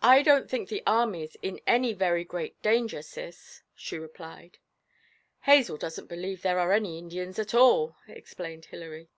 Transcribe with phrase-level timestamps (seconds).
[0.00, 4.58] 'I don't think the army's in any very great danger, Cis,' she replied.
[5.40, 9.08] 'Hazel doesn't believe there are any Indians at all,' explained Hilary.